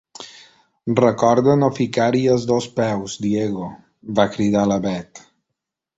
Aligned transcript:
Recorda 0.99 1.55
no 1.63 1.69
ficar-hi 1.81 2.23
els 2.37 2.47
dos 2.53 2.69
peus, 2.79 3.19
Diego 3.27 3.69
—va 4.17 4.29
cridar 4.37 4.69
la 4.73 4.83
Bet. 4.87 5.27